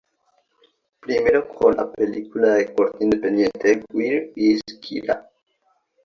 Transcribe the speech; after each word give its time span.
Primero 0.99 1.47
con 1.49 1.75
la 1.75 1.91
película 1.91 2.55
de 2.55 2.73
corte 2.73 3.03
independiente 3.05 3.83
"Where 3.93 4.33
is 4.35 4.59
Kyra? 4.81 5.29